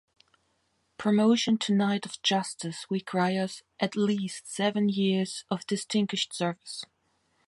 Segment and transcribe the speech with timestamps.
[0.97, 6.83] Promotion to Knight of Justice requires at least seven years of distinguished service.